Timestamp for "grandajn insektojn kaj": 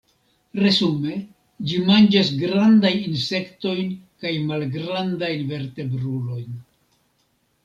2.39-4.33